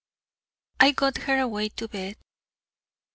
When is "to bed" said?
1.69-2.15